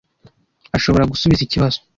Ashobora 0.77 1.09
gusubiza 1.11 1.41
ikibazo. 1.43 1.79